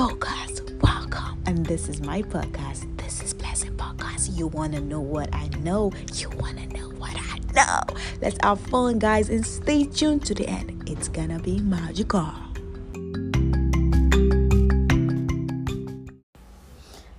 [0.00, 0.80] podcast.
[0.80, 1.42] Welcome.
[1.44, 2.88] And this is my podcast.
[2.96, 4.34] This is Blessing Podcast.
[4.34, 5.92] You want to know what I know?
[6.14, 7.94] You want to know what I know?
[8.22, 10.88] Let's have fun, guys, and stay tuned to the end.
[10.88, 12.32] It's gonna be magical.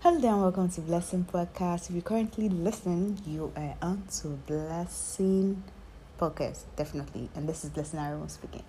[0.02, 1.88] Hello there, and welcome to Blessing Podcast.
[1.90, 5.62] If you're currently listening, you are on to Blessing
[6.20, 7.30] Podcast, definitely.
[7.36, 8.64] And this is Blessing Aaron speaking.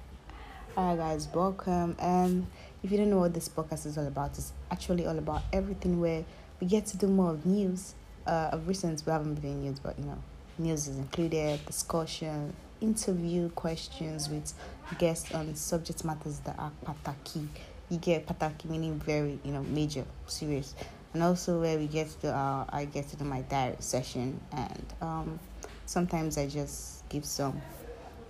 [0.74, 1.94] Alright, guys, welcome.
[1.98, 2.46] And
[2.82, 6.00] if you don't know what this podcast is all about, it's actually all about everything
[6.00, 6.24] where
[6.60, 7.94] we get to do more of news.
[8.26, 10.16] Uh, of recent, we haven't been doing news, but you know,
[10.58, 14.54] news is included, discussion, interview questions with
[14.98, 17.48] guests on subject matters that are pataki.
[17.90, 20.74] You get pataki meaning very, you know, major, serious,
[21.12, 24.86] and also where we get to, uh, I get to do my diary session, and
[25.02, 25.38] um,
[25.84, 27.60] sometimes I just give some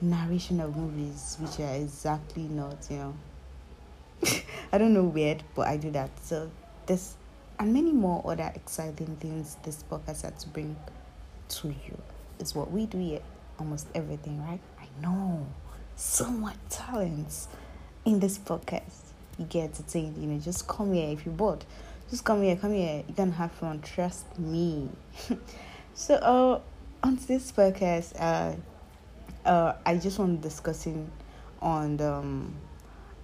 [0.02, 3.14] narration of movies which are exactly not you know.
[4.72, 6.10] I don't know weird but i do that.
[6.22, 6.50] So
[6.86, 7.16] this
[7.58, 10.76] and many more other exciting things this podcast had to bring
[11.48, 11.98] to you.
[12.40, 13.20] Is what we do here
[13.58, 14.60] almost everything right?
[14.80, 15.46] I know.
[15.94, 17.48] So much talents
[18.04, 19.12] in this podcast.
[19.38, 21.64] You get to entertained you know just come here if you're bored.
[22.10, 23.04] Just come here come here.
[23.06, 24.88] You can have fun trust me.
[25.94, 26.60] So uh
[27.06, 28.56] on this podcast uh
[29.44, 31.10] uh, I just want discussing
[31.60, 32.54] on the, um,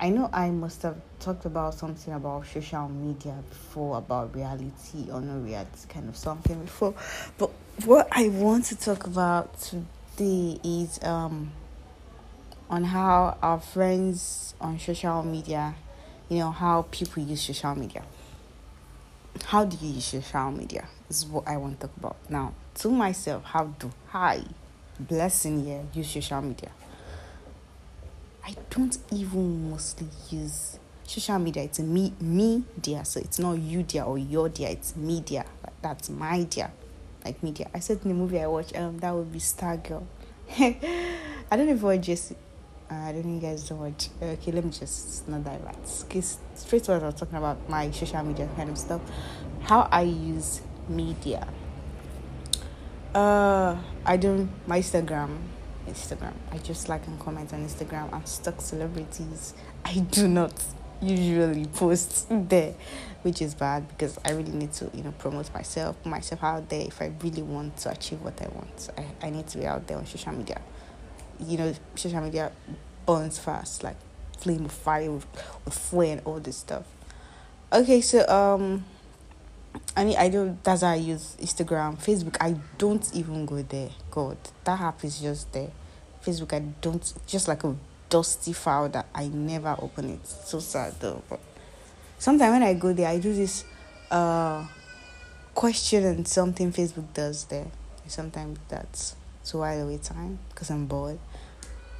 [0.01, 5.21] I know I must have talked about something about social media before about reality or
[5.21, 6.95] no reality kind of something before,
[7.37, 7.51] but
[7.85, 11.53] what I want to talk about today is um
[12.71, 15.75] on how our friends on social media,
[16.29, 18.03] you know how people use social media.
[19.45, 20.87] How do you use social media?
[21.09, 22.55] Is what I want to talk about now.
[22.77, 24.45] To myself, how do I?
[24.99, 26.71] Blessing here use social media.
[28.45, 31.65] I don't even mostly use social media.
[31.65, 33.05] It's me me dear.
[33.05, 34.69] So it's not you dear or your dear.
[34.71, 35.45] It's media
[35.83, 36.71] that's my dear.
[37.25, 40.05] Like media i said in the movie i watched um that would be stargirl
[40.59, 40.77] i
[41.51, 42.09] don't know if you watch
[42.91, 44.09] uh, I don't know you guys don't watch.
[44.23, 45.77] Okay, let me just not divert.
[46.09, 49.03] Because straight to what I was talking about my social media kind of stuff.
[49.61, 51.47] How I use media
[53.19, 55.39] uh, I do my Instagram.
[55.87, 56.35] Instagram.
[56.53, 58.13] I just like and comment on Instagram.
[58.13, 59.55] I'm stuck celebrities.
[59.85, 60.53] I do not
[61.01, 62.75] usually post there,
[63.23, 66.69] which is bad because I really need to, you know, promote myself, put myself out
[66.69, 68.91] there if I really want to achieve what I want.
[68.97, 70.61] I, I need to be out there on social media.
[71.41, 72.53] You know, social media
[73.07, 73.97] burns fast, like
[74.39, 75.27] flame of fire with,
[75.65, 76.85] with flame and all this stuff.
[77.73, 78.85] Okay, so um
[79.97, 80.63] I mean, I don't.
[80.63, 82.37] That's how I use Instagram, Facebook.
[82.41, 83.91] I don't even go there.
[84.11, 85.71] God, that app is just there.
[86.25, 87.13] Facebook, I don't.
[87.27, 87.75] Just like a
[88.09, 90.27] dusty file that I never open it.
[90.27, 91.23] So sad though.
[91.29, 91.41] But
[92.19, 93.65] sometimes when I go there, I do this
[94.11, 94.67] uh
[95.55, 97.67] question and something Facebook does there.
[98.07, 101.19] Sometimes that's to while away time because I'm bored.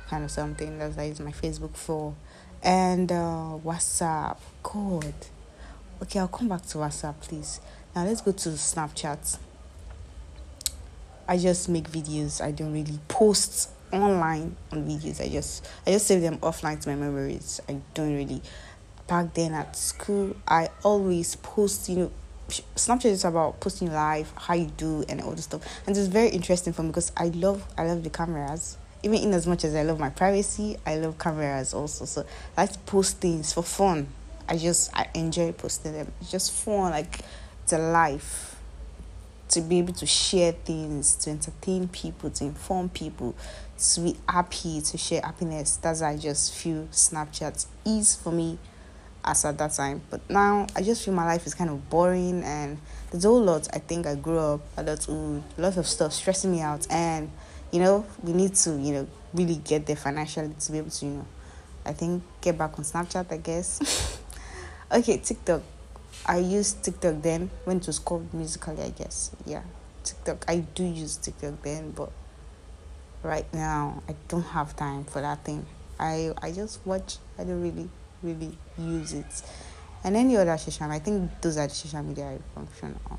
[0.09, 2.15] Kind of something that's I use my Facebook for,
[2.63, 4.39] and uh, WhatsApp.
[4.63, 5.15] God
[6.03, 7.61] okay i'll come back to whatsapp please.
[7.95, 9.39] Now let's go to snapchat.
[11.27, 12.41] I just make videos.
[12.41, 15.21] I don't really post online on videos.
[15.21, 17.61] I just i just save them offline to my memories.
[17.69, 18.43] I don't really.
[19.07, 22.11] Back then at school i always post you know
[22.49, 25.63] snapchat is about posting live how you do and all this stuff.
[25.87, 28.77] And it's very interesting for me because i love i love the cameras.
[29.03, 32.05] Even in as much as i love my privacy i love cameras also.
[32.05, 32.27] So
[32.57, 34.09] i like to post things for fun
[34.49, 36.13] I just I enjoy posting them.
[36.21, 37.21] It's just fun, like
[37.71, 38.57] a life
[39.51, 43.35] to be able to share things, to entertain people, to inform people,
[43.79, 45.77] to be happy, to share happiness.
[45.77, 48.59] That's I just feel Snapchat is for me
[49.25, 50.03] as at that time.
[50.11, 52.79] But now I just feel my life is kind of boring and
[53.11, 55.87] there's a whole lot I think I grew up a lot of a lot of
[55.87, 57.31] stuff stressing me out and
[57.71, 61.05] you know, we need to, you know, really get there financially to be able to,
[61.05, 61.27] you know,
[61.85, 64.15] I think get back on Snapchat I guess.
[64.91, 65.61] Okay, TikTok.
[66.25, 69.31] I used TikTok then when it was called Musical.ly, I guess.
[69.45, 69.63] Yeah,
[70.03, 70.47] TikTok.
[70.49, 72.11] I do use TikTok then, but
[73.23, 75.67] right now I don't have time for that thing.
[76.01, 77.19] I I just watch.
[77.39, 77.91] I don't really
[78.23, 79.43] really use it.
[80.05, 83.19] And any other social, I think those are the social media I function on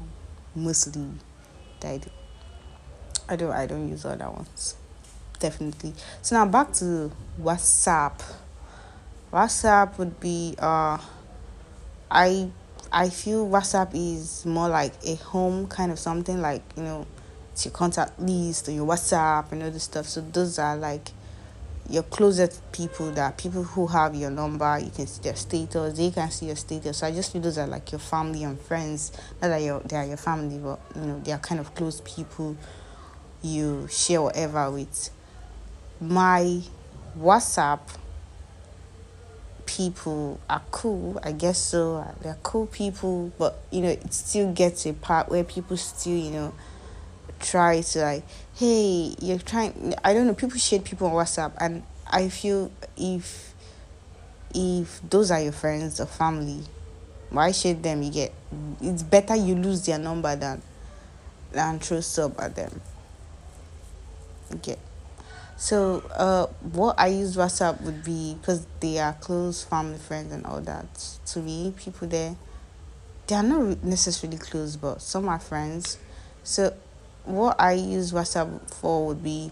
[0.55, 1.05] mostly.
[1.81, 2.09] That I do.
[3.29, 3.51] I don't.
[3.51, 4.75] I don't use other ones.
[5.39, 5.93] Definitely.
[6.23, 8.23] So now back to WhatsApp.
[9.31, 10.97] WhatsApp would be uh
[12.11, 12.49] I
[12.91, 17.05] I feel WhatsApp is more like a home kind of something, like you know,
[17.51, 20.07] it's your contact list or your WhatsApp and all this stuff.
[20.07, 21.09] So those are like
[21.89, 26.11] your closest people that people who have your number you can see their status they
[26.11, 26.97] can see your status.
[26.97, 29.11] So i just feel those are like your family and friends.
[29.41, 32.55] Not that they are your family but you know they are kind of close people
[33.41, 35.09] you share whatever with.
[35.99, 36.61] My
[37.17, 37.79] whatsapp
[39.79, 41.95] people are cool i guess so.
[41.95, 46.17] Uh, They're cool people but you know it still gets a part where people still
[46.17, 46.53] you know
[47.39, 48.23] try to like
[48.57, 53.53] hey you're trying i don't know people shade people on whatsapp and i feel if
[54.53, 56.61] if those are your friends or family
[57.29, 58.01] why shade them?
[58.01, 58.33] You get
[58.81, 60.61] it's better you lose their number than
[61.51, 62.81] than throw sub at them.
[64.55, 64.77] Okay
[65.59, 70.43] so uh what i use whatsapp would be because they are close family friends and
[70.45, 70.87] all that
[71.25, 72.35] to me people there
[73.27, 75.99] they are not necessarily close but some are friends
[76.43, 76.73] so
[77.25, 79.51] what I use WhatsApp for would be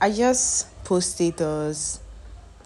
[0.00, 2.00] I just post status,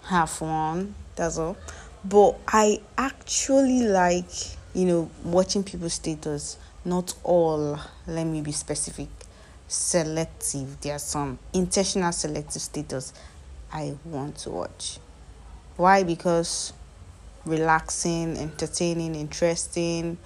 [0.03, 1.57] have fun, that's all.
[2.05, 4.29] But I actually like,
[4.73, 6.57] you know, watching people's status.
[6.85, 9.09] Not all, let me be specific.
[9.67, 10.79] Selective.
[10.81, 13.13] There are some intentional selective status
[13.71, 14.99] I want to watch.
[15.75, 16.03] Why?
[16.03, 16.73] Because
[17.45, 20.17] relaxing, entertaining, interesting.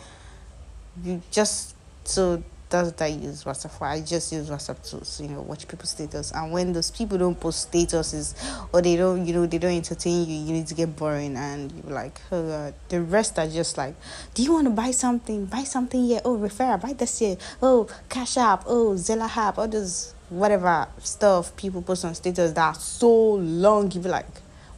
[1.03, 3.85] You just so that's what I use WhatsApp for.
[3.85, 6.31] I just use WhatsApp to, you know, watch people's status.
[6.31, 8.33] And when those people don't post statuses
[8.73, 11.71] or they don't, you know, they don't entertain you, you need to get boring and
[11.71, 12.73] you're like, oh God.
[12.89, 13.95] The rest are just like,
[14.33, 15.45] do you want to buy something?
[15.45, 16.21] Buy something here.
[16.23, 17.37] Oh, refer, buy this here.
[17.61, 18.63] Oh, Cash App.
[18.65, 19.57] Oh, Zella App.
[19.57, 23.91] All this whatever stuff people post on status that are so long.
[23.91, 24.25] You be like,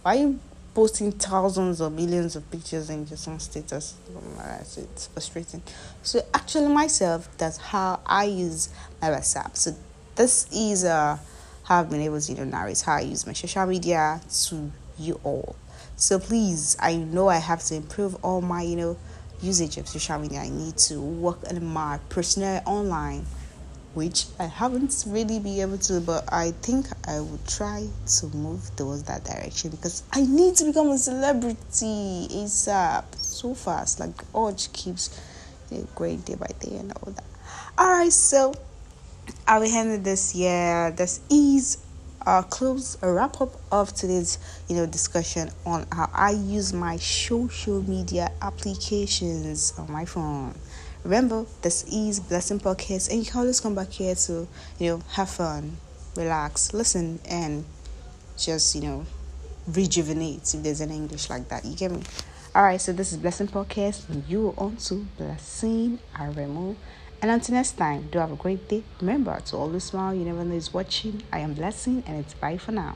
[0.01, 0.39] why you
[0.73, 3.95] posting thousands or millions of pictures in just on status.
[4.77, 5.61] It's frustrating.
[6.01, 8.69] So actually myself, that's how I use
[9.01, 9.55] my WhatsApp.
[9.55, 9.75] So
[10.15, 11.17] this is uh
[11.63, 14.71] how I've been able to you know narrate how I use my social media to
[14.97, 15.55] you all.
[15.95, 18.97] So please, I know I have to improve all my you know
[19.41, 20.39] usage of social media.
[20.39, 23.25] I need to work on my personal online
[23.93, 27.87] which I haven't really been able to, but I think I would try
[28.19, 33.99] to move towards that direction because I need to become a celebrity ASAP so fast.
[33.99, 35.19] Like urge keeps
[35.95, 37.23] growing day by day and all that.
[37.79, 38.53] Alright, so
[39.47, 40.91] I will end this year.
[40.91, 41.77] This is
[42.25, 44.37] a close a wrap up of today's
[44.69, 50.55] you know discussion on how I use my social media applications on my phone.
[51.03, 54.47] Remember, this is Blessing Podcast, and you can always come back here to,
[54.79, 55.75] you know, have fun,
[56.15, 57.65] relax, listen, and
[58.37, 59.05] just, you know,
[59.67, 61.65] rejuvenate if there's any English like that.
[61.65, 62.03] You get me?
[62.55, 66.77] All right, so this is Blessing Podcast, and you are on to Blessing Aremo.
[67.21, 68.83] And until next time, do have a great day.
[69.01, 70.13] Remember to always smile.
[70.13, 71.21] You never know who's watching.
[71.33, 72.95] I am Blessing, and it's bye for now.